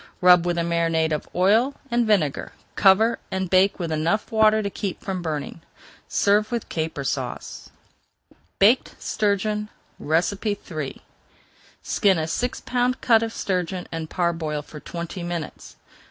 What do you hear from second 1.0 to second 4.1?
of oil and vinegar, cover, and bake with